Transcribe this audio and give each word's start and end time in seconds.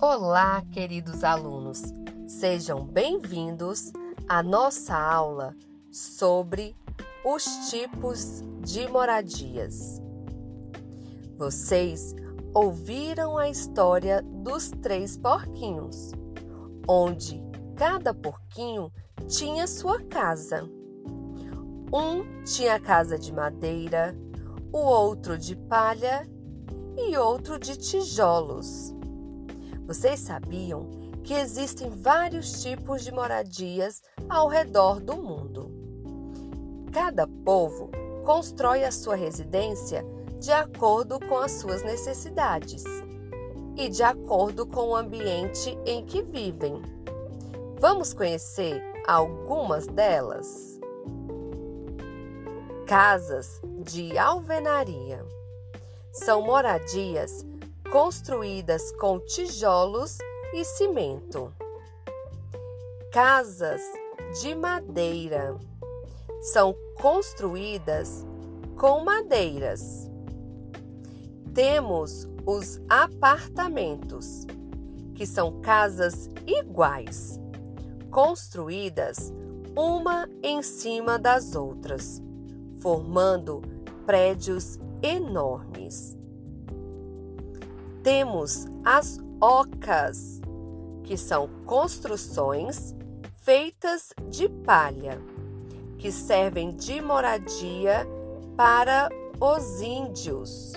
Olá, 0.00 0.60
queridos 0.72 1.22
alunos. 1.22 1.80
Sejam 2.26 2.84
bem-vindos 2.84 3.92
à 4.28 4.42
nossa 4.42 4.96
aula 4.96 5.54
sobre 5.90 6.76
os 7.24 7.44
tipos 7.70 8.42
de 8.60 8.88
moradias. 8.88 10.02
Vocês 11.38 12.12
ouviram 12.52 13.38
a 13.38 13.48
história 13.48 14.20
dos 14.20 14.70
três 14.82 15.16
porquinhos, 15.16 16.10
onde 16.88 17.40
cada 17.76 18.12
porquinho 18.12 18.92
tinha 19.28 19.66
sua 19.68 20.02
casa. 20.02 20.68
Um 21.92 22.42
tinha 22.44 22.80
casa 22.80 23.16
de 23.16 23.32
madeira, 23.32 24.14
o 24.72 24.78
outro 24.78 25.38
de 25.38 25.54
palha 25.54 26.28
e 26.96 27.16
outro 27.16 27.60
de 27.60 27.76
tijolos. 27.76 28.93
Vocês 29.86 30.20
sabiam 30.20 30.88
que 31.22 31.34
existem 31.34 31.90
vários 31.90 32.62
tipos 32.62 33.02
de 33.04 33.12
moradias 33.12 34.02
ao 34.28 34.48
redor 34.48 34.98
do 34.98 35.16
mundo? 35.16 35.70
Cada 36.92 37.26
povo 37.26 37.90
constrói 38.24 38.84
a 38.84 38.90
sua 38.90 39.14
residência 39.14 40.04
de 40.40 40.52
acordo 40.52 41.20
com 41.20 41.38
as 41.38 41.52
suas 41.52 41.82
necessidades 41.82 42.82
e 43.76 43.88
de 43.88 44.02
acordo 44.02 44.66
com 44.66 44.88
o 44.88 44.96
ambiente 44.96 45.76
em 45.84 46.04
que 46.04 46.22
vivem. 46.22 46.80
Vamos 47.78 48.14
conhecer 48.14 48.82
algumas 49.06 49.86
delas? 49.86 50.80
Casas 52.86 53.60
de 53.82 54.16
alvenaria 54.16 55.24
são 56.12 56.42
moradias 56.42 57.44
construídas 57.94 58.90
com 58.96 59.20
tijolos 59.20 60.18
e 60.52 60.64
cimento. 60.64 61.54
Casas 63.12 63.80
de 64.40 64.52
madeira 64.52 65.56
são 66.40 66.74
construídas 67.00 68.26
com 68.76 69.04
madeiras. 69.04 70.10
Temos 71.54 72.28
os 72.44 72.80
apartamentos, 72.88 74.44
que 75.14 75.24
são 75.24 75.60
casas 75.60 76.28
iguais, 76.48 77.38
construídas 78.10 79.32
uma 79.76 80.28
em 80.42 80.64
cima 80.64 81.16
das 81.16 81.54
outras, 81.54 82.20
formando 82.80 83.62
prédios 84.04 84.80
enormes 85.00 86.23
temos 88.04 88.66
as 88.84 89.18
ocas, 89.40 90.42
que 91.04 91.16
são 91.16 91.48
construções 91.64 92.94
feitas 93.38 94.12
de 94.28 94.46
palha, 94.46 95.18
que 95.96 96.12
servem 96.12 96.70
de 96.70 97.00
moradia 97.00 98.06
para 98.58 99.08
os 99.40 99.80
índios. 99.80 100.74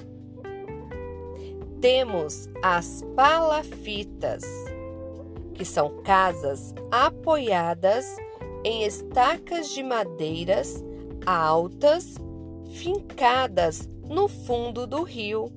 Temos 1.82 2.50
as 2.64 3.04
palafitas, 3.14 4.44
que 5.54 5.66
são 5.66 6.02
casas 6.04 6.74
apoiadas 6.90 8.06
em 8.64 8.86
estacas 8.86 9.70
de 9.72 9.84
madeiras 9.84 10.82
altas, 11.26 12.16
fincadas 12.72 13.90
no 14.08 14.30
fundo 14.30 14.88
do 14.88 15.04
rio 15.04 15.52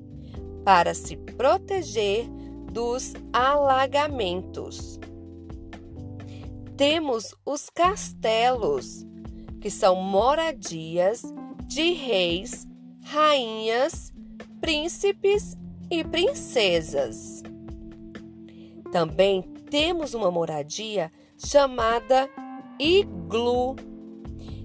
para 0.64 0.94
se 0.94 1.16
proteger 1.16 2.28
dos 2.72 3.14
alagamentos. 3.33 4.98
Temos 6.76 7.34
os 7.44 7.69
castelos, 7.69 9.06
que 9.60 9.71
são 9.71 9.97
moradias 9.97 11.22
de 11.66 11.93
reis, 11.93 12.66
rainhas, 13.03 14.12
príncipes 14.60 15.56
e 15.91 16.03
princesas. 16.04 17.42
Também 18.91 19.42
temos 19.71 20.15
uma 20.15 20.31
moradia 20.31 21.12
chamada 21.37 22.28
iglu, 22.78 23.77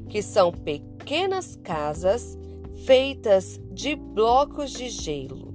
que 0.09 0.21
são 0.21 0.51
pequenas 0.51 1.57
casas 1.57 2.37
feitas 2.85 3.59
de 3.71 3.95
blocos 3.95 4.71
de 4.71 4.89
gelo 4.89 5.54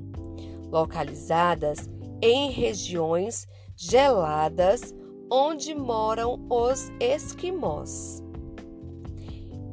localizadas 0.71 1.89
em 2.23 2.51
regiões 2.51 3.47
geladas 3.77 4.95
onde 5.31 5.75
moram 5.75 6.47
os 6.51 6.91
esquimós. 7.01 8.23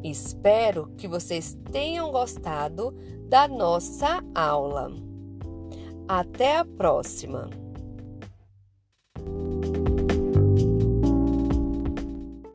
Espero 0.03 0.88
que 0.97 1.08
vocês 1.08 1.58
tenham 1.72 2.12
gostado 2.12 2.96
da 3.28 3.47
nossa 3.47 4.24
aula. 4.34 4.91
Até 6.08 6.58
a 6.58 6.66
próxima! 6.66 7.66